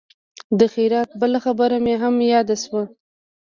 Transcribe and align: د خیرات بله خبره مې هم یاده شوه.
د 0.59 0.61
خیرات 0.73 1.09
بله 1.21 1.39
خبره 1.45 1.77
مې 1.85 1.95
هم 2.01 2.15
یاده 2.33 2.55
شوه. 2.63 2.83